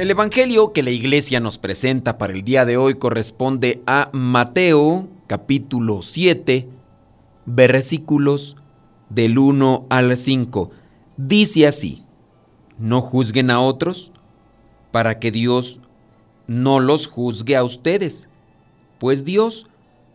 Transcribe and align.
El 0.00 0.10
Evangelio 0.10 0.72
que 0.72 0.82
la 0.82 0.88
iglesia 0.88 1.40
nos 1.40 1.58
presenta 1.58 2.16
para 2.16 2.32
el 2.32 2.42
día 2.42 2.64
de 2.64 2.78
hoy 2.78 2.94
corresponde 2.94 3.82
a 3.86 4.08
Mateo 4.14 5.10
capítulo 5.26 6.00
7 6.00 6.66
versículos 7.44 8.56
del 9.10 9.36
1 9.36 9.84
al 9.90 10.16
5. 10.16 10.70
Dice 11.18 11.66
así, 11.66 12.06
no 12.78 13.02
juzguen 13.02 13.50
a 13.50 13.60
otros 13.60 14.10
para 14.90 15.18
que 15.18 15.30
Dios 15.30 15.80
no 16.46 16.80
los 16.80 17.06
juzgue 17.06 17.54
a 17.54 17.62
ustedes, 17.62 18.26
pues 18.98 19.26
Dios 19.26 19.66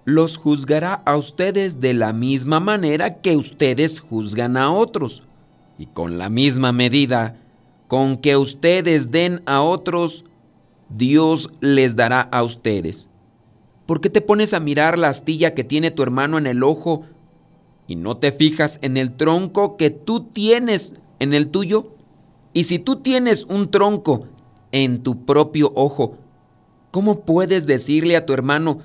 los 0.04 0.38
juzgará 0.38 0.96
a 1.06 1.16
ustedes 1.16 1.80
de 1.80 1.94
la 1.94 2.12
misma 2.12 2.60
manera 2.60 3.22
que 3.22 3.38
ustedes 3.38 4.00
juzgan 4.00 4.58
a 4.58 4.72
otros, 4.72 5.22
y 5.78 5.86
con 5.86 6.18
la 6.18 6.30
misma 6.30 6.72
medida 6.72 7.38
con 7.88 8.18
que 8.18 8.38
ustedes 8.38 9.12
den 9.12 9.42
a 9.46 9.62
otros, 9.62 10.26
Dios 10.90 11.52
les 11.62 11.96
dará 11.96 12.22
a 12.22 12.44
ustedes. 12.44 13.10
¿Por 13.86 14.02
qué 14.02 14.10
te 14.10 14.22
pones 14.22 14.54
a 14.54 14.60
mirar 14.60 14.98
la 14.98 15.10
astilla 15.10 15.54
que 15.54 15.64
tiene 15.64 15.92
tu 15.92 16.02
hermano 16.02 16.38
en 16.38 16.48
el 16.48 16.64
ojo 16.64 17.04
y 17.88 17.96
no 17.96 18.18
te 18.18 18.32
fijas 18.32 18.80
en 18.82 18.98
el 18.98 19.16
tronco 19.16 19.78
que 19.78 19.92
tú 19.92 20.22
tienes 20.22 20.96
en 21.20 21.34
el 21.34 21.50
tuyo? 21.50 21.94
Y 22.54 22.64
si 22.64 22.80
tú 22.80 22.98
tienes 22.98 23.44
un 23.44 23.70
tronco 23.70 24.28
en 24.72 25.04
tu 25.04 25.26
propio 25.26 25.72
ojo, 25.76 26.18
¿cómo 26.90 27.22
puedes 27.22 27.68
decirle 27.68 28.16
a 28.16 28.26
tu 28.26 28.34
hermano, 28.34 28.80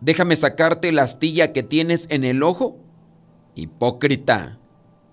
déjame 0.00 0.36
sacarte 0.36 0.92
la 0.92 1.04
astilla 1.04 1.52
que 1.52 1.62
tienes 1.62 2.06
en 2.10 2.24
el 2.24 2.42
ojo? 2.42 2.76
Hipócrita, 3.54 4.58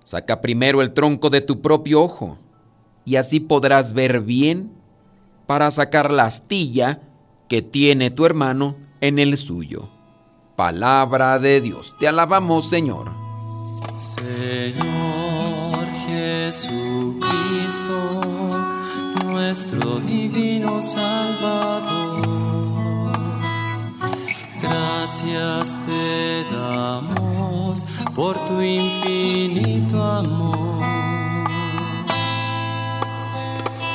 saca 0.03 0.41
primero 0.41 0.81
el 0.81 0.93
tronco 0.93 1.29
de 1.29 1.41
tu 1.41 1.61
propio 1.61 2.03
ojo 2.03 2.39
y 3.05 3.15
así 3.17 3.39
podrás 3.39 3.93
ver 3.93 4.21
bien 4.21 4.71
para 5.45 5.69
sacar 5.71 6.11
la 6.11 6.25
astilla 6.25 6.99
que 7.47 7.61
tiene 7.61 8.09
tu 8.09 8.25
hermano 8.25 8.75
en 8.99 9.19
el 9.19 9.37
suyo. 9.37 9.89
Palabra 10.55 11.37
de 11.37 11.61
Dios, 11.61 11.93
te 11.99 12.07
alabamos 12.07 12.67
Señor. 12.69 13.13
Señor 13.95 15.85
Jesucristo, 16.07 17.21
nuestro 19.25 19.99
divino 19.99 20.81
Salvador, 20.81 22.25
gracias 24.61 25.77
te 25.85 26.43
damos 26.51 27.85
por 28.15 28.35
tu 28.47 28.61
infinito 28.61 30.01
amor 30.01 30.94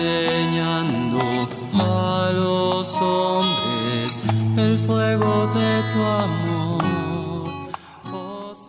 enseñando 0.00 1.48
a 1.74 2.32
los 2.34 2.96
hombres 2.96 4.18
el 4.56 4.78
fuego 4.78 5.46
de 5.48 5.82
tu 5.92 6.02
amor. 6.02 6.50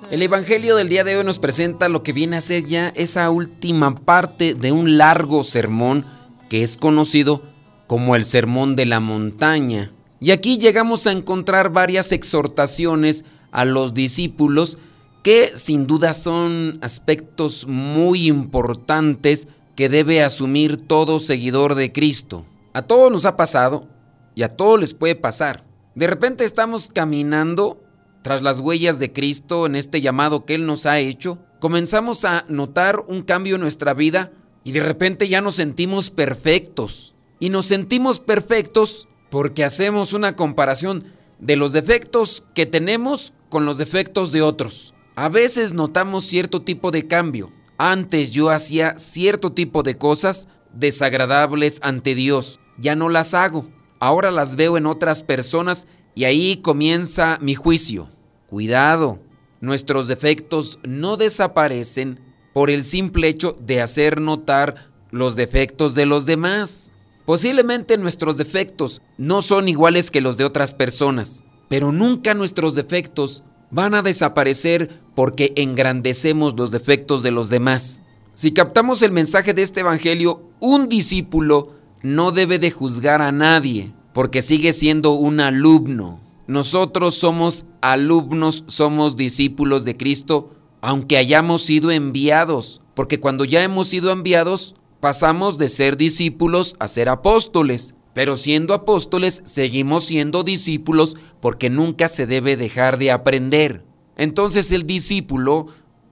El 0.09 0.21
Evangelio 0.21 0.75
del 0.75 0.89
día 0.89 1.03
de 1.03 1.15
hoy 1.17 1.23
nos 1.23 1.39
presenta 1.39 1.87
lo 1.87 2.03
que 2.03 2.11
viene 2.11 2.37
a 2.37 2.41
ser 2.41 2.65
ya 2.65 2.89
esa 2.89 3.29
última 3.29 3.95
parte 3.95 4.53
de 4.53 4.71
un 4.73 4.97
largo 4.97 5.43
sermón 5.43 6.05
que 6.49 6.63
es 6.63 6.75
conocido 6.75 7.43
como 7.87 8.15
el 8.15 8.25
Sermón 8.25 8.75
de 8.75 8.85
la 8.85 8.99
Montaña. 8.99 9.91
Y 10.19 10.31
aquí 10.31 10.57
llegamos 10.57 11.07
a 11.07 11.13
encontrar 11.13 11.71
varias 11.71 12.11
exhortaciones 12.11 13.23
a 13.51 13.63
los 13.65 13.93
discípulos 13.93 14.77
que 15.23 15.49
sin 15.55 15.87
duda 15.87 16.13
son 16.13 16.77
aspectos 16.81 17.67
muy 17.67 18.27
importantes 18.27 19.47
que 19.81 19.89
debe 19.89 20.21
asumir 20.21 20.77
todo 20.77 21.17
seguidor 21.17 21.73
de 21.73 21.91
Cristo. 21.91 22.45
A 22.71 22.83
todos 22.83 23.11
nos 23.11 23.25
ha 23.25 23.35
pasado 23.35 23.87
y 24.35 24.43
a 24.43 24.49
todos 24.49 24.79
les 24.79 24.93
puede 24.93 25.15
pasar. 25.15 25.63
De 25.95 26.05
repente 26.05 26.43
estamos 26.43 26.91
caminando 26.91 27.81
tras 28.21 28.43
las 28.43 28.59
huellas 28.59 28.99
de 28.99 29.11
Cristo 29.11 29.65
en 29.65 29.75
este 29.75 29.99
llamado 29.99 30.45
que 30.45 30.53
Él 30.53 30.67
nos 30.67 30.85
ha 30.85 30.99
hecho. 30.99 31.39
Comenzamos 31.59 32.25
a 32.25 32.45
notar 32.47 33.03
un 33.07 33.23
cambio 33.23 33.55
en 33.55 33.61
nuestra 33.61 33.95
vida 33.95 34.29
y 34.63 34.71
de 34.71 34.81
repente 34.81 35.27
ya 35.27 35.41
nos 35.41 35.55
sentimos 35.55 36.11
perfectos. 36.11 37.15
Y 37.39 37.49
nos 37.49 37.65
sentimos 37.65 38.19
perfectos 38.19 39.07
porque 39.31 39.63
hacemos 39.63 40.13
una 40.13 40.35
comparación 40.35 41.05
de 41.39 41.55
los 41.55 41.71
defectos 41.71 42.43
que 42.53 42.67
tenemos 42.67 43.33
con 43.49 43.65
los 43.65 43.79
defectos 43.79 44.31
de 44.31 44.43
otros. 44.43 44.93
A 45.15 45.27
veces 45.27 45.73
notamos 45.73 46.25
cierto 46.25 46.61
tipo 46.61 46.91
de 46.91 47.07
cambio, 47.07 47.51
antes 47.89 48.29
yo 48.31 48.51
hacía 48.51 48.99
cierto 48.99 49.53
tipo 49.53 49.81
de 49.81 49.97
cosas 49.97 50.47
desagradables 50.71 51.79
ante 51.81 52.13
Dios. 52.13 52.59
Ya 52.77 52.95
no 52.95 53.09
las 53.09 53.33
hago. 53.33 53.67
Ahora 53.99 54.29
las 54.29 54.55
veo 54.55 54.77
en 54.77 54.85
otras 54.85 55.23
personas 55.23 55.87
y 56.13 56.25
ahí 56.25 56.57
comienza 56.57 57.39
mi 57.41 57.55
juicio. 57.55 58.09
Cuidado, 58.47 59.19
nuestros 59.61 60.07
defectos 60.07 60.79
no 60.83 61.17
desaparecen 61.17 62.19
por 62.53 62.69
el 62.69 62.83
simple 62.83 63.27
hecho 63.27 63.55
de 63.59 63.81
hacer 63.81 64.21
notar 64.21 64.91
los 65.09 65.35
defectos 65.35 65.95
de 65.95 66.05
los 66.05 66.25
demás. 66.25 66.91
Posiblemente 67.25 67.97
nuestros 67.97 68.37
defectos 68.37 69.01
no 69.17 69.41
son 69.41 69.69
iguales 69.69 70.11
que 70.11 70.21
los 70.21 70.37
de 70.37 70.45
otras 70.45 70.73
personas, 70.73 71.43
pero 71.67 71.91
nunca 71.91 72.33
nuestros 72.33 72.75
defectos 72.75 73.43
van 73.71 73.95
a 73.95 74.01
desaparecer 74.01 74.99
porque 75.15 75.53
engrandecemos 75.55 76.55
los 76.55 76.71
defectos 76.71 77.23
de 77.23 77.31
los 77.31 77.49
demás. 77.49 78.03
Si 78.33 78.51
captamos 78.51 79.01
el 79.03 79.11
mensaje 79.11 79.53
de 79.53 79.61
este 79.61 79.81
Evangelio, 79.81 80.43
un 80.59 80.89
discípulo 80.89 81.73
no 82.01 82.31
debe 82.31 82.59
de 82.59 82.71
juzgar 82.71 83.21
a 83.21 83.31
nadie, 83.31 83.93
porque 84.13 84.41
sigue 84.41 84.73
siendo 84.73 85.11
un 85.11 85.39
alumno. 85.39 86.19
Nosotros 86.47 87.15
somos 87.15 87.65
alumnos, 87.81 88.63
somos 88.67 89.15
discípulos 89.15 89.85
de 89.85 89.95
Cristo, 89.95 90.49
aunque 90.81 91.17
hayamos 91.17 91.61
sido 91.61 91.91
enviados, 91.91 92.81
porque 92.95 93.19
cuando 93.19 93.45
ya 93.45 93.63
hemos 93.63 93.87
sido 93.87 94.11
enviados, 94.11 94.75
pasamos 94.99 95.57
de 95.57 95.69
ser 95.69 95.97
discípulos 95.97 96.75
a 96.79 96.87
ser 96.87 97.09
apóstoles. 97.09 97.95
Pero 98.13 98.35
siendo 98.35 98.73
apóstoles, 98.73 99.41
seguimos 99.45 100.05
siendo 100.05 100.43
discípulos 100.43 101.15
porque 101.39 101.69
nunca 101.69 102.07
se 102.07 102.25
debe 102.25 102.57
dejar 102.57 102.97
de 102.97 103.11
aprender. 103.11 103.85
Entonces 104.17 104.71
el 104.71 104.85
discípulo 104.85 105.67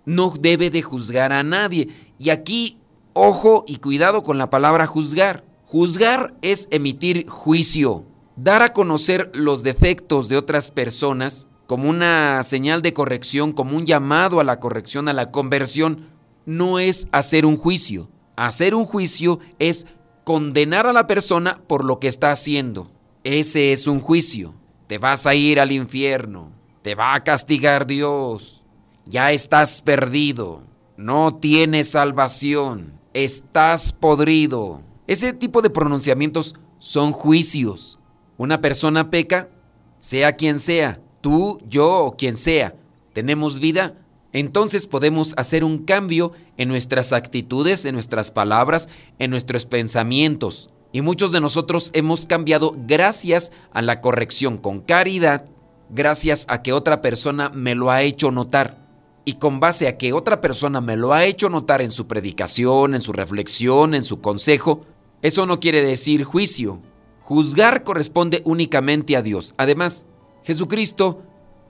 no 0.06 0.34
debe 0.40 0.70
de 0.70 0.82
juzgar 0.82 1.34
a 1.34 1.44
nadie. 1.44 1.90
Y 2.18 2.30
aquí, 2.30 2.80
ojo 3.14 3.66
y 3.68 3.78
cuidado 3.78 4.24
con 4.24 4.38
la 4.38 4.50
palabra 4.50 4.88
juzgar. 4.88 5.44
Juzgar 5.66 6.34
es 6.42 6.68
emitir 6.72 7.28
juicio, 7.28 8.06
dar 8.36 8.62
a 8.64 8.74
conocer 8.74 9.30
los 9.36 9.62
defectos 9.62 10.28
de 10.30 10.38
otras 10.38 10.72
personas 10.72 11.48
como 11.68 11.88
una 11.88 12.42
señal 12.42 12.82
de 12.82 12.96
corrección, 12.96 13.52
como 13.52 13.78
un 13.78 13.86
llamado 13.86 14.40
a 14.40 14.44
la 14.44 14.60
corrección, 14.60 15.08
a 15.08 15.14
la 15.14 15.30
conversión, 15.30 16.08
no 16.48 16.80
es 16.80 17.08
hacer 17.12 17.46
un 17.46 17.58
juicio. 17.58 18.10
Hacer 18.36 18.74
un 18.74 18.86
juicio 18.86 19.40
es 19.60 19.86
condenar 20.30 20.86
a 20.86 20.94
la 20.94 21.08
persona 21.08 21.60
por 21.66 21.84
lo 21.84 22.00
que 22.00 22.08
está 22.08 22.30
haciendo. 22.30 22.92
Ese 23.24 23.72
es 23.72 23.88
un 23.88 24.00
juicio. 24.00 24.54
Te 24.86 25.00
vas 25.00 25.26
a 25.26 25.34
ir 25.34 25.60
al 25.60 25.72
infierno. 25.72 26.52
Te 26.84 26.94
va 26.94 27.16
a 27.16 27.24
castigar 27.24 27.88
Dios. 27.88 28.64
Ya 29.08 29.32
estás 29.32 29.82
perdido. 29.82 30.62
No 30.98 31.34
tienes 31.34 31.90
salvación. 31.90 32.94
Estás 33.12 33.92
podrido. 33.92 34.84
Ese 35.08 35.34
tipo 35.34 35.64
de 35.64 35.72
pronunciamientos 35.72 36.54
son 36.78 37.12
juicios. 37.12 37.98
una 38.38 38.62
persona 38.62 39.10
peca, 39.10 39.50
sea 39.98 40.36
quien 40.36 40.60
sea, 40.60 41.02
tú, 41.22 41.60
yo 41.68 42.06
o 42.06 42.16
quien 42.16 42.38
sea, 42.38 42.76
tenemos 43.14 43.58
vida, 43.58 43.96
entonces 44.34 44.88
podemos 44.88 45.34
hacer 45.38 45.64
un 45.64 45.80
cambio 45.80 46.34
en 46.58 46.70
nuestras 46.70 47.14
actitudes, 47.14 47.86
en 47.86 47.94
nuestras 47.94 48.32
palabras, 48.32 48.90
en 49.18 49.32
nuestros 49.32 49.66
pensamientos. 49.66 50.70
Y 50.92 51.02
muchos 51.02 51.32
de 51.32 51.42
nosotros 51.42 51.92
hemos 51.94 52.26
cambiado 52.26 52.74
gracias 52.76 53.52
a 53.72 53.82
la 53.82 54.02
corrección 54.02 54.58
con 54.58 54.82
caridad, 54.82 55.46
gracias 55.90 56.46
a 56.50 56.62
que 56.62 56.74
otra 56.74 57.02
persona 57.02 57.50
me 57.50 57.76
lo 57.76 57.92
ha 57.92 58.02
hecho 58.02 58.32
notar. 58.32 58.88
Y 59.26 59.34
con 59.34 59.60
base 59.60 59.88
a 59.88 59.98
que 59.98 60.14
otra 60.14 60.42
persona 60.42 60.82
me 60.82 60.96
lo 60.96 61.14
ha 61.14 61.26
hecho 61.26 61.50
notar 61.50 61.82
en 61.82 61.92
su 61.92 62.08
predicación, 62.08 62.96
en 62.96 63.02
su 63.02 63.14
reflexión, 63.14 63.94
en 63.94 64.04
su 64.04 64.22
consejo, 64.22 64.86
eso 65.22 65.46
no 65.46 65.60
quiere 65.60 65.82
decir 65.84 66.24
juicio. 66.24 66.82
Juzgar 67.22 67.84
corresponde 67.84 68.42
únicamente 68.46 69.16
a 69.18 69.22
Dios. 69.22 69.54
Además, 69.58 70.08
Jesucristo 70.44 71.22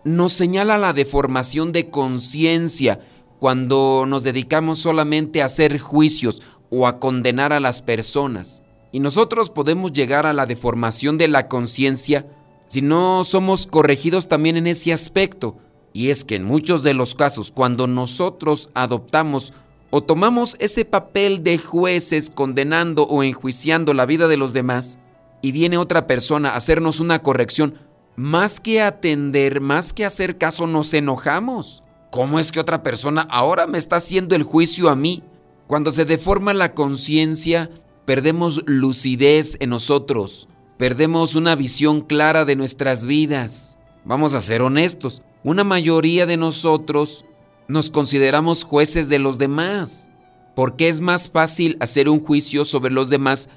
nos 0.03 0.33
señala 0.33 0.77
la 0.77 0.93
deformación 0.93 1.71
de 1.71 1.89
conciencia 1.89 3.01
cuando 3.39 4.05
nos 4.07 4.23
dedicamos 4.23 4.79
solamente 4.79 5.41
a 5.41 5.45
hacer 5.45 5.79
juicios 5.79 6.41
o 6.69 6.87
a 6.87 6.99
condenar 6.99 7.53
a 7.53 7.59
las 7.59 7.81
personas. 7.81 8.63
Y 8.91 8.99
nosotros 8.99 9.49
podemos 9.49 9.93
llegar 9.93 10.25
a 10.25 10.33
la 10.33 10.45
deformación 10.45 11.17
de 11.17 11.27
la 11.27 11.47
conciencia 11.47 12.27
si 12.67 12.81
no 12.81 13.23
somos 13.23 13.65
corregidos 13.65 14.27
también 14.27 14.57
en 14.57 14.67
ese 14.67 14.93
aspecto. 14.93 15.57
Y 15.93 16.09
es 16.09 16.23
que 16.23 16.35
en 16.35 16.43
muchos 16.43 16.83
de 16.83 16.93
los 16.93 17.15
casos, 17.15 17.51
cuando 17.51 17.87
nosotros 17.87 18.69
adoptamos 18.73 19.53
o 19.89 20.01
tomamos 20.01 20.55
ese 20.59 20.85
papel 20.85 21.43
de 21.43 21.57
jueces 21.57 22.29
condenando 22.29 23.03
o 23.03 23.23
enjuiciando 23.23 23.93
la 23.93 24.05
vida 24.05 24.27
de 24.27 24.37
los 24.37 24.53
demás, 24.53 24.99
y 25.41 25.51
viene 25.51 25.77
otra 25.77 26.05
persona 26.05 26.51
a 26.51 26.57
hacernos 26.57 26.99
una 26.99 27.19
corrección, 27.23 27.75
más 28.19 28.59
que 28.59 28.81
atender, 28.81 29.61
más 29.61 29.93
que 29.93 30.03
hacer 30.03 30.37
caso, 30.37 30.67
nos 30.67 30.93
enojamos. 30.93 31.83
¿Cómo 32.11 32.37
es 32.37 32.51
que 32.51 32.59
otra 32.59 32.83
persona 32.83 33.25
ahora 33.31 33.65
me 33.65 33.77
está 33.77 33.95
haciendo 33.95 34.35
el 34.35 34.43
juicio 34.43 34.89
a 34.89 34.95
mí? 34.97 35.23
Cuando 35.67 35.89
se 35.91 36.03
deforma 36.03 36.53
la 36.53 36.73
conciencia, 36.73 37.69
perdemos 38.03 38.61
lucidez 38.65 39.55
en 39.61 39.69
nosotros, 39.69 40.49
perdemos 40.77 41.35
una 41.35 41.55
visión 41.55 42.01
clara 42.01 42.43
de 42.43 42.57
nuestras 42.57 43.05
vidas. 43.05 43.79
Vamos 44.03 44.35
a 44.35 44.41
ser 44.41 44.63
honestos, 44.63 45.21
una 45.45 45.63
mayoría 45.63 46.25
de 46.25 46.35
nosotros 46.35 47.23
nos 47.69 47.89
consideramos 47.89 48.65
jueces 48.65 49.07
de 49.07 49.19
los 49.19 49.37
demás, 49.37 50.11
porque 50.57 50.89
es 50.89 50.99
más 50.99 51.29
fácil 51.29 51.77
hacer 51.79 52.09
un 52.09 52.19
juicio 52.19 52.65
sobre 52.65 52.91
los 52.91 53.09
demás 53.09 53.47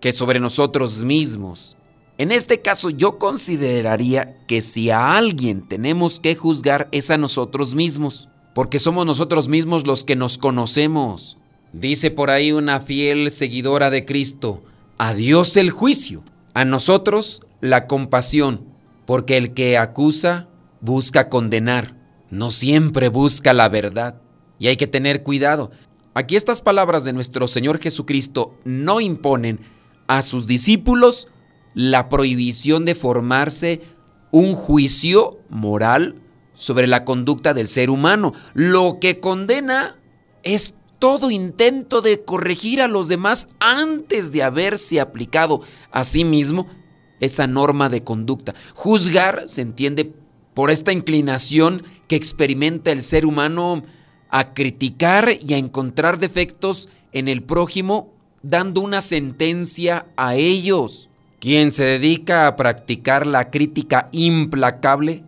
que 0.00 0.10
sobre 0.10 0.40
nosotros 0.40 1.04
mismos. 1.04 1.77
En 2.18 2.32
este 2.32 2.60
caso 2.60 2.90
yo 2.90 3.16
consideraría 3.16 4.36
que 4.48 4.60
si 4.60 4.90
a 4.90 5.16
alguien 5.16 5.62
tenemos 5.66 6.18
que 6.18 6.34
juzgar 6.34 6.88
es 6.90 7.12
a 7.12 7.16
nosotros 7.16 7.76
mismos, 7.76 8.28
porque 8.56 8.80
somos 8.80 9.06
nosotros 9.06 9.46
mismos 9.46 9.86
los 9.86 10.02
que 10.02 10.16
nos 10.16 10.36
conocemos. 10.36 11.38
Dice 11.72 12.10
por 12.10 12.30
ahí 12.30 12.50
una 12.50 12.80
fiel 12.80 13.30
seguidora 13.30 13.90
de 13.90 14.04
Cristo, 14.04 14.64
a 14.98 15.14
Dios 15.14 15.56
el 15.56 15.70
juicio, 15.70 16.24
a 16.54 16.64
nosotros 16.64 17.40
la 17.60 17.86
compasión, 17.86 18.64
porque 19.06 19.36
el 19.36 19.54
que 19.54 19.78
acusa 19.78 20.48
busca 20.80 21.28
condenar, 21.28 21.94
no 22.30 22.50
siempre 22.50 23.10
busca 23.10 23.52
la 23.52 23.68
verdad. 23.68 24.20
Y 24.58 24.66
hay 24.66 24.76
que 24.76 24.88
tener 24.88 25.22
cuidado. 25.22 25.70
Aquí 26.14 26.34
estas 26.34 26.62
palabras 26.62 27.04
de 27.04 27.12
nuestro 27.12 27.46
Señor 27.46 27.78
Jesucristo 27.78 28.56
no 28.64 29.00
imponen 29.00 29.60
a 30.08 30.22
sus 30.22 30.48
discípulos 30.48 31.28
la 31.74 32.08
prohibición 32.08 32.84
de 32.84 32.94
formarse 32.94 33.82
un 34.30 34.54
juicio 34.54 35.38
moral 35.48 36.16
sobre 36.54 36.86
la 36.86 37.04
conducta 37.04 37.54
del 37.54 37.68
ser 37.68 37.90
humano. 37.90 38.32
Lo 38.54 38.98
que 39.00 39.20
condena 39.20 39.96
es 40.42 40.74
todo 40.98 41.30
intento 41.30 42.02
de 42.02 42.24
corregir 42.24 42.82
a 42.82 42.88
los 42.88 43.08
demás 43.08 43.48
antes 43.60 44.32
de 44.32 44.42
haberse 44.42 45.00
aplicado 45.00 45.62
a 45.92 46.04
sí 46.04 46.24
mismo 46.24 46.66
esa 47.20 47.46
norma 47.46 47.88
de 47.88 48.02
conducta. 48.02 48.54
Juzgar 48.74 49.48
se 49.48 49.62
entiende 49.62 50.12
por 50.54 50.70
esta 50.70 50.92
inclinación 50.92 51.84
que 52.08 52.16
experimenta 52.16 52.90
el 52.90 53.02
ser 53.02 53.26
humano 53.26 53.84
a 54.30 54.54
criticar 54.54 55.30
y 55.40 55.54
a 55.54 55.58
encontrar 55.58 56.18
defectos 56.18 56.88
en 57.12 57.28
el 57.28 57.42
prójimo 57.42 58.12
dando 58.42 58.80
una 58.80 59.00
sentencia 59.00 60.06
a 60.16 60.34
ellos. 60.34 61.07
Quien 61.40 61.70
se 61.70 61.84
dedica 61.84 62.46
a 62.46 62.56
practicar 62.56 63.26
la 63.26 63.50
crítica 63.50 64.08
implacable 64.10 65.24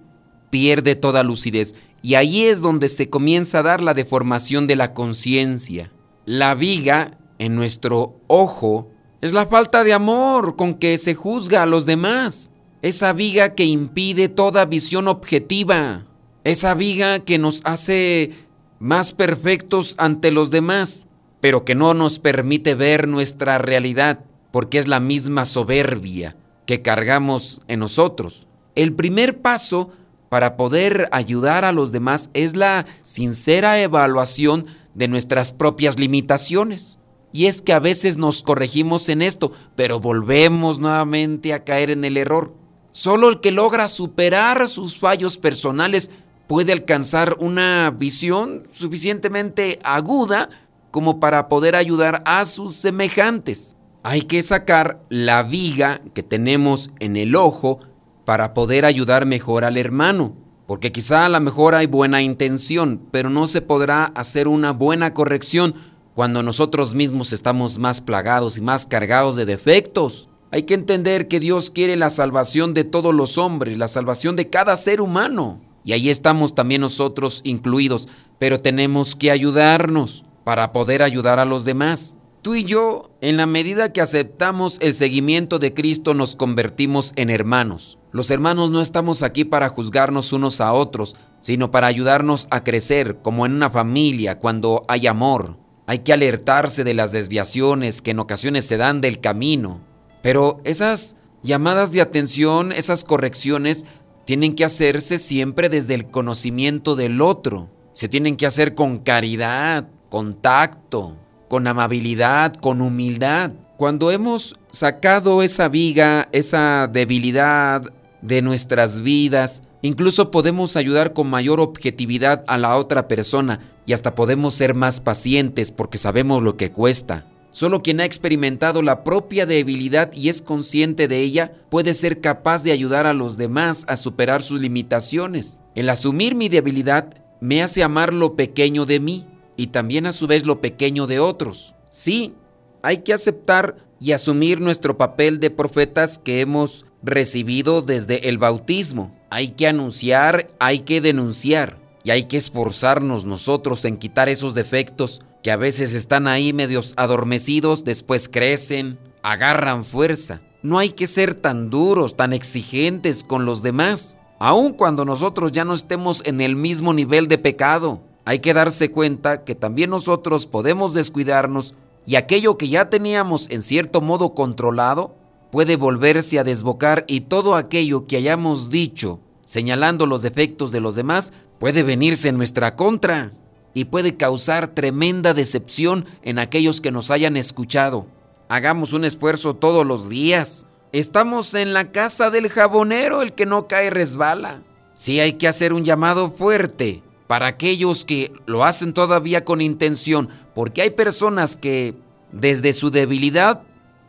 pierde 0.50 0.96
toda 0.96 1.22
lucidez 1.22 1.74
y 2.02 2.14
ahí 2.14 2.44
es 2.44 2.60
donde 2.60 2.88
se 2.88 3.08
comienza 3.08 3.60
a 3.60 3.62
dar 3.62 3.82
la 3.82 3.94
deformación 3.94 4.66
de 4.66 4.74
la 4.74 4.92
conciencia. 4.92 5.92
La 6.24 6.54
viga 6.54 7.18
en 7.38 7.54
nuestro 7.54 8.20
ojo 8.26 8.90
es 9.20 9.32
la 9.32 9.46
falta 9.46 9.84
de 9.84 9.92
amor 9.92 10.56
con 10.56 10.74
que 10.74 10.98
se 10.98 11.14
juzga 11.14 11.62
a 11.62 11.66
los 11.66 11.86
demás. 11.86 12.50
Esa 12.82 13.12
viga 13.12 13.54
que 13.54 13.64
impide 13.64 14.28
toda 14.28 14.64
visión 14.64 15.08
objetiva. 15.08 16.06
Esa 16.42 16.74
viga 16.74 17.20
que 17.20 17.38
nos 17.38 17.60
hace 17.64 18.32
más 18.78 19.12
perfectos 19.12 19.94
ante 19.98 20.30
los 20.30 20.50
demás, 20.50 21.06
pero 21.40 21.66
que 21.66 21.74
no 21.74 21.92
nos 21.92 22.18
permite 22.18 22.74
ver 22.74 23.06
nuestra 23.06 23.58
realidad 23.58 24.24
porque 24.52 24.79
es 24.79 24.88
la 24.88 25.00
misma 25.00 25.44
soberbia 25.44 26.37
que 26.67 26.82
cargamos 26.82 27.62
en 27.69 27.81
nosotros. 27.81 28.47
El 28.75 28.94
primer 28.94 29.41
paso 29.41 29.91
para 30.29 30.56
poder 30.56 31.08
ayudar 31.12 31.64
a 31.64 31.73
los 31.73 31.93
demás 31.93 32.31
es 32.35 32.55
la 32.55 32.87
sincera 33.02 33.81
evaluación 33.81 34.67
de 34.94 35.08
nuestras 35.08 35.52
propias 35.52 35.99
limitaciones. 35.99 36.99
Y 37.32 37.47
es 37.47 37.62
que 37.62 37.73
a 37.73 37.79
veces 37.79 38.17
nos 38.17 38.43
corregimos 38.43 39.08
en 39.08 39.23
esto, 39.23 39.52
pero 39.76 40.00
volvemos 40.00 40.79
nuevamente 40.79 41.52
a 41.52 41.64
caer 41.64 41.91
en 41.91 42.05
el 42.05 42.17
error. 42.17 42.55
Solo 42.93 43.29
el 43.29 43.41
que 43.41 43.52
logra 43.52 43.87
superar 43.87 44.67
sus 44.69 44.99
fallos 44.99 45.38
personales 45.38 46.11
puede 46.49 46.73
alcanzar 46.73 47.37
una 47.38 47.91
visión 47.91 48.64
suficientemente 48.73 49.79
aguda 49.85 50.50
como 50.91 51.20
para 51.20 51.49
poder 51.49 51.76
ayudar 51.76 52.23
a 52.26 52.44
sus 52.44 52.75
semejantes 52.75 53.76
hay 54.02 54.23
que 54.23 54.43
sacar 54.43 55.02
la 55.08 55.43
viga 55.43 56.00
que 56.14 56.23
tenemos 56.23 56.90
en 57.00 57.16
el 57.16 57.37
ojo 57.37 57.80
para 58.25 58.54
poder 58.54 58.85
ayudar 58.85 59.26
mejor 59.26 59.64
al 59.64 59.76
hermano. 59.76 60.35
Porque 60.66 60.92
quizá 60.92 61.26
a 61.26 61.28
lo 61.28 61.40
mejor 61.40 61.75
hay 61.75 61.87
buena 61.87 62.23
intención, 62.23 63.02
pero 63.11 63.28
no 63.28 63.47
se 63.47 63.61
podrá 63.61 64.04
hacer 64.04 64.47
una 64.49 64.73
buena 64.73 65.12
corrección 65.14 65.75
cuando 66.14 66.42
nosotros 66.42 66.95
mismos 66.95 67.33
estamos 67.33 67.78
más 67.78 68.00
plagados 68.00 68.57
y 68.57 68.61
más 68.61 68.87
cargados 68.87 69.37
de 69.37 69.47
defectos. 69.47 70.28
Hay 70.52 70.62
que 70.62 70.75
entender 70.75 71.28
que 71.28 71.40
Dios 71.40 71.71
quiere 71.71 71.97
la 71.97 72.11
salvación 72.11 72.73
de 72.73 72.85
todos 72.85 73.14
los 73.14 73.37
hombres, 73.37 73.76
la 73.78 73.88
salvación 73.88 74.37
de 74.37 74.49
cada 74.49 74.76
ser 74.76 75.00
humano. 75.00 75.61
Y 75.85 75.92
ahí 75.92 76.09
estamos 76.09 76.54
también 76.54 76.83
nosotros 76.83 77.40
incluidos, 77.45 78.09
pero 78.38 78.61
tenemos 78.61 79.16
que 79.16 79.30
ayudarnos 79.30 80.25
para 80.45 80.73
poder 80.73 81.02
ayudar 81.02 81.38
a 81.38 81.45
los 81.45 81.64
demás. 81.64 82.16
Tú 82.42 82.54
y 82.54 82.64
yo, 82.64 83.11
en 83.20 83.37
la 83.37 83.44
medida 83.44 83.92
que 83.92 84.00
aceptamos 84.00 84.78
el 84.80 84.94
seguimiento 84.94 85.59
de 85.59 85.75
Cristo, 85.75 86.14
nos 86.14 86.37
convertimos 86.37 87.12
en 87.16 87.28
hermanos. 87.28 87.99
Los 88.12 88.30
hermanos 88.30 88.70
no 88.70 88.80
estamos 88.80 89.23
aquí 89.23 89.44
para 89.44 89.68
juzgarnos 89.68 90.32
unos 90.32 90.62
a 90.62 90.73
otros, 90.73 91.16
sino 91.40 91.70
para 91.70 91.87
ayudarnos 91.87 92.49
a 92.50 92.64
crecer 92.64 93.18
como 93.20 93.44
en 93.44 93.52
una 93.52 93.68
familia 93.68 94.38
cuando 94.38 94.85
hay 94.88 95.06
amor. 95.06 95.59
Hay 95.87 95.99
que 95.99 96.14
alertarse 96.14 96.82
de 96.82 96.94
las 96.94 97.12
desviaciones 97.12 98.00
que 98.00 98.12
en 98.12 98.20
ocasiones 98.20 98.64
se 98.64 98.78
dan 98.78 99.02
del 99.02 99.20
camino. 99.20 99.82
Pero 100.23 100.62
esas 100.64 101.16
llamadas 101.42 101.92
de 101.92 102.00
atención, 102.00 102.73
esas 102.73 103.04
correcciones, 103.04 103.85
tienen 104.25 104.54
que 104.54 104.64
hacerse 104.64 105.18
siempre 105.18 105.68
desde 105.68 105.92
el 105.92 106.11
conocimiento 106.11 106.97
del 106.97 107.20
otro. 107.20 107.68
Se 107.92 108.09
tienen 108.09 108.38
que 108.38 108.47
hacer 108.47 108.75
con 108.75 109.00
caridad, 109.00 109.88
con 110.09 110.40
tacto, 110.40 111.18
con 111.50 111.66
amabilidad, 111.66 112.54
con 112.54 112.80
humildad. 112.80 113.50
Cuando 113.76 114.12
hemos 114.12 114.57
sacado 114.71 115.42
esa 115.42 115.69
viga, 115.69 116.28
esa 116.30 116.88
debilidad 116.90 117.83
de 118.23 118.40
nuestras 118.40 119.00
vidas, 119.00 119.64
incluso 119.83 120.30
podemos 120.30 120.76
ayudar 120.76 121.12
con 121.12 121.28
mayor 121.28 121.59
objetividad 121.59 122.45
a 122.47 122.57
la 122.57 122.76
otra 122.76 123.09
persona 123.09 123.59
y 123.85 123.95
hasta 123.95 124.14
podemos 124.14 124.54
ser 124.54 124.76
más 124.76 125.00
pacientes 125.00 125.73
porque 125.73 125.99
sabemos 125.99 126.40
lo 126.40 126.57
que 126.57 126.71
cuesta. 126.71 127.26
Solo 127.50 127.83
quien 127.83 127.99
ha 128.00 128.04
experimentado 128.04 128.80
la 128.80 129.02
propia 129.02 129.45
debilidad 129.45 130.12
y 130.12 130.28
es 130.28 130.42
consciente 130.42 131.09
de 131.09 131.19
ella 131.19 131.52
puede 131.69 131.95
ser 131.95 132.21
capaz 132.21 132.62
de 132.62 132.71
ayudar 132.71 133.09
a 133.09 133.12
los 133.12 133.37
demás 133.37 133.87
a 133.88 133.97
superar 133.97 134.40
sus 134.40 134.61
limitaciones. 134.61 135.62
El 135.75 135.90
asumir 135.90 136.37
mi 136.37 136.49
debilidad 136.49 137.12
me 137.40 137.61
hace 137.61 137.83
amar 137.83 138.12
lo 138.12 138.37
pequeño 138.37 138.87
de 138.87 139.00
mí 139.00 139.26
y 139.61 139.67
también 139.67 140.07
a 140.07 140.12
su 140.12 140.26
vez 140.26 140.47
lo 140.47 140.62
pequeño 140.62 141.07
de 141.07 141.21
otros. 141.21 141.75
Sí, 141.90 142.35
hay 142.83 142.99
que 142.99 143.12
aceptar 143.12 143.76
y 144.00 144.12
asumir 144.12 144.59
nuestro 144.59 144.97
papel 144.97 145.38
de 145.38 145.50
profetas 145.50 146.19
que 146.19 146.40
hemos 146.40 146.87
recibido 147.02 147.83
desde 147.83 148.31
el 148.31 148.38
bautismo. 148.38 149.14
Hay 149.29 149.49
que 149.49 149.69
anunciar, 149.69 150.50
hay 150.59 150.79
que 150.79 151.02
denunciar 151.02 151.79
y 152.05 152.11
hay 152.11 152.23
que 152.23 152.38
esforzarnos 152.38 153.26
nosotros 153.26 153.85
en 153.85 153.99
quitar 153.99 154.31
esos 154.31 154.55
defectos 154.55 155.21
que 155.43 155.50
a 155.50 155.57
veces 155.57 155.95
están 155.95 156.26
ahí 156.26 156.55
medios 156.55 156.95
adormecidos, 156.97 157.85
después 157.85 158.31
crecen, 158.31 158.99
agarran 159.23 159.85
fuerza. 159.85 160.40
No 160.62 160.79
hay 160.79 160.90
que 160.90 161.07
ser 161.07 161.35
tan 161.35 161.69
duros, 161.69 162.17
tan 162.17 162.33
exigentes 162.33 163.25
con 163.25 163.45
los 163.45 163.62
demás, 163.62 164.17
aun 164.38 164.73
cuando 164.73 165.05
nosotros 165.05 165.52
ya 165.52 165.67
no 165.67 165.75
estemos 165.75 166.23
en 166.25 166.40
el 166.40 166.57
mismo 166.57 166.95
nivel 166.95 167.29
de 167.29 167.37
pecado. 167.37 168.00
Hay 168.30 168.38
que 168.38 168.54
darse 168.54 168.92
cuenta 168.92 169.42
que 169.42 169.56
también 169.56 169.90
nosotros 169.90 170.46
podemos 170.46 170.94
descuidarnos 170.94 171.75
y 172.06 172.14
aquello 172.14 172.56
que 172.56 172.68
ya 172.68 172.88
teníamos 172.88 173.50
en 173.50 173.60
cierto 173.60 174.00
modo 174.00 174.37
controlado 174.37 175.16
puede 175.50 175.75
volverse 175.75 176.38
a 176.38 176.44
desbocar 176.44 177.04
y 177.08 177.22
todo 177.22 177.56
aquello 177.56 178.06
que 178.06 178.16
hayamos 178.16 178.70
dicho 178.70 179.18
señalando 179.44 180.06
los 180.06 180.22
defectos 180.22 180.70
de 180.70 180.78
los 180.78 180.94
demás 180.94 181.32
puede 181.58 181.82
venirse 181.82 182.28
en 182.28 182.37
nuestra 182.37 182.76
contra 182.76 183.32
y 183.75 183.87
puede 183.87 184.16
causar 184.16 184.76
tremenda 184.76 185.34
decepción 185.34 186.06
en 186.22 186.38
aquellos 186.38 186.80
que 186.80 186.92
nos 186.92 187.10
hayan 187.10 187.37
escuchado. 187.37 188.06
Hagamos 188.49 188.92
un 188.92 189.04
esfuerzo 189.04 189.56
todos 189.56 189.84
los 189.84 190.08
días. 190.08 190.66
Estamos 190.92 191.54
en 191.54 191.72
la 191.72 191.90
casa 191.90 192.30
del 192.30 192.49
jabonero, 192.49 193.22
el 193.22 193.32
que 193.32 193.44
no 193.44 193.66
cae 193.66 193.90
resbala. 193.90 194.62
Sí 194.94 195.18
hay 195.18 195.32
que 195.32 195.49
hacer 195.49 195.72
un 195.72 195.84
llamado 195.84 196.30
fuerte 196.30 197.02
para 197.30 197.46
aquellos 197.46 198.04
que 198.04 198.32
lo 198.46 198.64
hacen 198.64 198.92
todavía 198.92 199.44
con 199.44 199.60
intención, 199.60 200.30
porque 200.52 200.82
hay 200.82 200.90
personas 200.90 201.56
que 201.56 201.94
desde 202.32 202.72
su 202.72 202.90
debilidad 202.90 203.62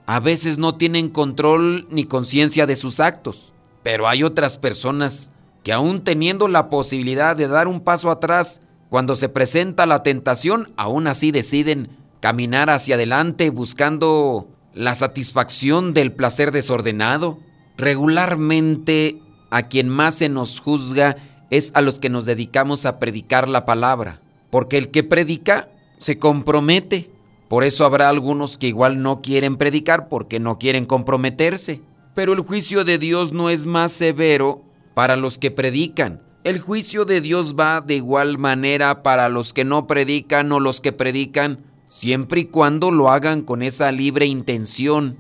a 0.07 0.19
veces 0.19 0.57
no 0.57 0.75
tienen 0.75 1.07
control 1.07 1.85
ni 1.91 2.05
conciencia 2.05 2.65
de 2.65 2.75
sus 2.75 2.99
actos. 2.99 3.53
Pero 3.83 4.09
hay 4.09 4.23
otras 4.23 4.57
personas 4.57 5.29
que 5.61 5.71
aún 5.71 6.03
teniendo 6.03 6.47
la 6.47 6.71
posibilidad 6.71 7.35
de 7.35 7.47
dar 7.47 7.67
un 7.67 7.81
paso 7.81 8.09
atrás, 8.09 8.59
cuando 8.89 9.15
se 9.15 9.29
presenta 9.29 9.85
la 9.85 10.01
tentación, 10.01 10.73
aún 10.75 11.05
así 11.05 11.29
deciden 11.29 11.89
caminar 12.21 12.71
hacia 12.71 12.95
adelante 12.95 13.51
buscando 13.51 14.47
la 14.73 14.95
satisfacción 14.95 15.93
del 15.93 16.11
placer 16.11 16.51
desordenado. 16.51 17.37
Regularmente 17.77 19.21
a 19.51 19.67
quien 19.67 19.89
más 19.89 20.15
se 20.15 20.27
nos 20.27 20.59
juzga 20.59 21.17
es 21.51 21.72
a 21.75 21.81
los 21.81 22.00
que 22.00 22.10
nos 22.10 22.25
dedicamos 22.25 22.88
a 22.88 22.98
predicar 22.98 23.48
la 23.48 23.65
palabra, 23.65 24.20
porque 24.50 24.79
el 24.79 24.89
que 24.89 25.03
predica 25.03 25.70
se 26.00 26.17
compromete. 26.17 27.12
Por 27.48 27.63
eso 27.63 27.86
habrá 27.86 28.10
algunos 28.10 28.58
que 28.58 28.67
igual 28.67 29.03
no 29.03 29.22
quieren 29.22 29.58
predicar 29.58 30.10
porque 30.10 30.39
no 30.39 30.58
quieren 30.58 30.86
comprometerse. 30.86 31.81
Pero 32.15 32.34
el 32.34 32.39
juicio 32.39 32.84
de 32.84 32.98
Dios 32.98 33.31
no 33.31 33.51
es 33.51 33.67
más 33.67 33.91
severo 33.91 34.63
para 34.96 35.15
los 35.15 35.38
que 35.38 35.51
predican, 35.51 36.22
el 36.43 36.60
juicio 36.60 37.05
de 37.05 37.22
Dios 37.22 37.55
va 37.58 37.81
de 37.81 37.96
igual 37.96 38.39
manera 38.39 39.03
para 39.03 39.29
los 39.29 39.53
que 39.53 39.63
no 39.63 39.86
predican 39.86 40.51
o 40.51 40.60
los 40.60 40.81
que 40.81 40.91
predican, 40.91 41.60
siempre 41.86 42.41
y 42.41 42.46
cuando 42.46 42.89
lo 42.89 43.12
hagan 43.12 43.43
con 43.43 43.62
esa 43.62 43.91
libre 43.91 44.25
intención 44.25 45.17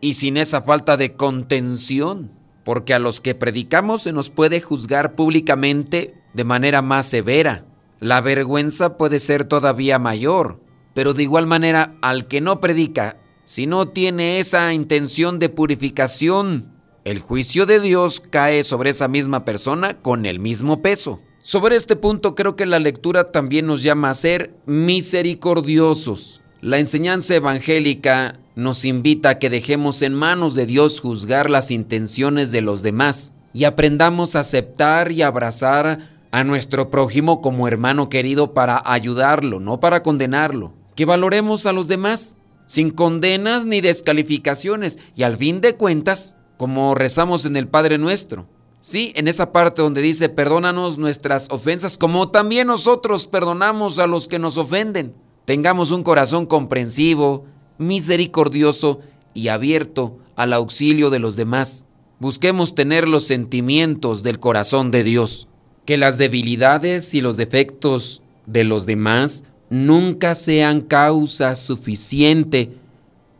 y 0.00 0.14
sin 0.14 0.36
esa 0.36 0.62
falta 0.62 0.96
de 0.96 1.14
contención, 1.14 2.32
porque 2.64 2.94
a 2.94 2.98
los 2.98 3.20
que 3.20 3.34
predicamos 3.34 4.02
se 4.02 4.12
nos 4.12 4.30
puede 4.30 4.60
juzgar 4.60 5.14
públicamente 5.14 6.14
de 6.32 6.44
manera 6.44 6.82
más 6.82 7.06
severa. 7.06 7.66
La 8.00 8.20
vergüenza 8.20 8.96
puede 8.96 9.18
ser 9.18 9.44
todavía 9.44 9.98
mayor, 9.98 10.60
pero 10.94 11.14
de 11.14 11.22
igual 11.22 11.46
manera 11.46 11.96
al 12.02 12.26
que 12.26 12.40
no 12.40 12.60
predica, 12.60 13.18
si 13.44 13.66
no 13.66 13.88
tiene 13.88 14.40
esa 14.40 14.72
intención 14.72 15.38
de 15.38 15.50
purificación, 15.50 16.72
el 17.04 17.20
juicio 17.20 17.66
de 17.66 17.80
Dios 17.80 18.20
cae 18.20 18.64
sobre 18.64 18.90
esa 18.90 19.06
misma 19.08 19.44
persona 19.44 20.00
con 20.00 20.24
el 20.24 20.40
mismo 20.40 20.80
peso. 20.80 21.20
Sobre 21.42 21.76
este 21.76 21.94
punto 21.94 22.34
creo 22.34 22.56
que 22.56 22.64
la 22.64 22.78
lectura 22.78 23.30
también 23.30 23.66
nos 23.66 23.82
llama 23.82 24.08
a 24.08 24.14
ser 24.14 24.54
misericordiosos. 24.64 26.40
La 26.62 26.78
enseñanza 26.78 27.34
evangélica 27.34 28.40
nos 28.56 28.84
invita 28.84 29.30
a 29.30 29.38
que 29.38 29.50
dejemos 29.50 30.02
en 30.02 30.14
manos 30.14 30.54
de 30.54 30.66
Dios 30.66 31.00
juzgar 31.00 31.50
las 31.50 31.70
intenciones 31.70 32.52
de 32.52 32.60
los 32.60 32.82
demás 32.82 33.34
y 33.52 33.64
aprendamos 33.64 34.36
a 34.36 34.40
aceptar 34.40 35.12
y 35.12 35.22
abrazar 35.22 36.10
a 36.30 36.44
nuestro 36.44 36.90
prójimo 36.90 37.40
como 37.40 37.68
hermano 37.68 38.08
querido 38.08 38.54
para 38.54 38.82
ayudarlo, 38.84 39.60
no 39.60 39.80
para 39.80 40.02
condenarlo. 40.02 40.72
Que 40.94 41.04
valoremos 41.04 41.66
a 41.66 41.72
los 41.72 41.88
demás 41.88 42.36
sin 42.66 42.90
condenas 42.90 43.66
ni 43.66 43.80
descalificaciones 43.80 44.98
y 45.14 45.22
al 45.22 45.36
fin 45.36 45.60
de 45.60 45.76
cuentas 45.76 46.36
como 46.56 46.94
rezamos 46.94 47.46
en 47.46 47.56
el 47.56 47.68
Padre 47.68 47.98
Nuestro. 47.98 48.46
Sí, 48.80 49.12
en 49.16 49.28
esa 49.28 49.50
parte 49.50 49.80
donde 49.80 50.02
dice, 50.02 50.28
perdónanos 50.28 50.98
nuestras 50.98 51.48
ofensas, 51.50 51.96
como 51.96 52.30
también 52.30 52.66
nosotros 52.66 53.26
perdonamos 53.26 53.98
a 53.98 54.06
los 54.06 54.28
que 54.28 54.38
nos 54.38 54.58
ofenden. 54.58 55.14
Tengamos 55.46 55.90
un 55.90 56.02
corazón 56.02 56.46
comprensivo, 56.46 57.46
misericordioso 57.78 59.00
y 59.34 59.48
abierto 59.48 60.18
al 60.36 60.52
auxilio 60.52 61.10
de 61.10 61.18
los 61.18 61.36
demás. 61.36 61.86
Busquemos 62.18 62.74
tener 62.74 63.08
los 63.08 63.24
sentimientos 63.24 64.22
del 64.22 64.38
corazón 64.40 64.90
de 64.90 65.04
Dios. 65.04 65.48
Que 65.84 65.98
las 65.98 66.16
debilidades 66.16 67.14
y 67.14 67.20
los 67.20 67.36
defectos 67.36 68.22
de 68.46 68.64
los 68.64 68.86
demás 68.86 69.44
nunca 69.68 70.34
sean 70.34 70.80
causa 70.80 71.54
suficiente 71.54 72.72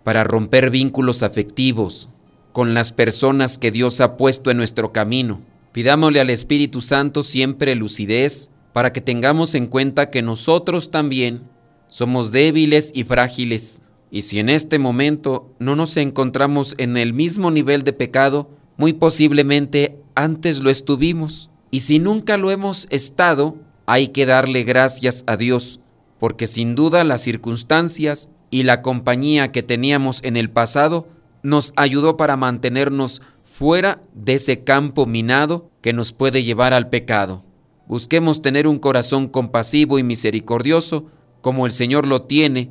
para 0.02 0.24
romper 0.24 0.70
vínculos 0.70 1.22
afectivos 1.22 2.08
con 2.52 2.74
las 2.74 2.92
personas 2.92 3.58
que 3.58 3.70
Dios 3.70 4.00
ha 4.00 4.16
puesto 4.16 4.50
en 4.50 4.58
nuestro 4.58 4.92
camino. 4.92 5.40
Pidámosle 5.72 6.20
al 6.20 6.30
Espíritu 6.30 6.80
Santo 6.80 7.22
siempre 7.22 7.74
lucidez 7.74 8.50
para 8.72 8.92
que 8.92 9.00
tengamos 9.00 9.54
en 9.54 9.66
cuenta 9.66 10.10
que 10.10 10.22
nosotros 10.22 10.90
también 10.90 11.42
somos 11.88 12.30
débiles 12.30 12.92
y 12.94 13.04
frágiles. 13.04 13.82
Y 14.14 14.22
si 14.22 14.38
en 14.38 14.48
este 14.48 14.78
momento 14.78 15.50
no 15.58 15.74
nos 15.74 15.96
encontramos 15.96 16.76
en 16.78 16.96
el 16.96 17.12
mismo 17.12 17.50
nivel 17.50 17.82
de 17.82 17.92
pecado, 17.92 18.48
muy 18.76 18.92
posiblemente 18.92 19.98
antes 20.14 20.60
lo 20.60 20.70
estuvimos. 20.70 21.50
Y 21.72 21.80
si 21.80 21.98
nunca 21.98 22.36
lo 22.36 22.52
hemos 22.52 22.86
estado, 22.90 23.56
hay 23.86 24.10
que 24.10 24.24
darle 24.24 24.62
gracias 24.62 25.24
a 25.26 25.36
Dios, 25.36 25.80
porque 26.20 26.46
sin 26.46 26.76
duda 26.76 27.02
las 27.02 27.22
circunstancias 27.22 28.30
y 28.52 28.62
la 28.62 28.82
compañía 28.82 29.50
que 29.50 29.64
teníamos 29.64 30.22
en 30.22 30.36
el 30.36 30.48
pasado 30.48 31.08
nos 31.42 31.72
ayudó 31.74 32.16
para 32.16 32.36
mantenernos 32.36 33.20
fuera 33.44 34.00
de 34.14 34.34
ese 34.34 34.62
campo 34.62 35.06
minado 35.06 35.72
que 35.80 35.92
nos 35.92 36.12
puede 36.12 36.44
llevar 36.44 36.72
al 36.72 36.88
pecado. 36.88 37.42
Busquemos 37.88 38.42
tener 38.42 38.68
un 38.68 38.78
corazón 38.78 39.26
compasivo 39.26 39.98
y 39.98 40.04
misericordioso 40.04 41.06
como 41.40 41.66
el 41.66 41.72
Señor 41.72 42.06
lo 42.06 42.22
tiene 42.22 42.70